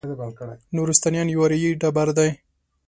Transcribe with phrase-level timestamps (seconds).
[0.75, 2.29] نورستانیان یو اریایي ټبر دی.